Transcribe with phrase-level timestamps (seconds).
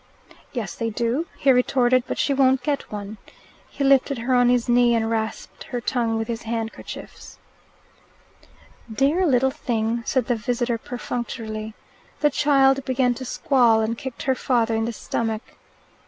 [0.51, 2.05] "Yes, they do," he retorted.
[2.07, 3.17] "But she won't get one."
[3.69, 7.37] He lifted her on his knee, and rasped her tongue with his handkerchief.
[8.91, 11.75] "Dear little thing," said the visitor perfunctorily.
[12.19, 15.43] The child began to squall, and kicked her father in the stomach.